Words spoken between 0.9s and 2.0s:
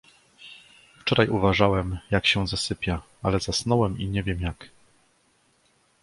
"Wczoraj uważałem,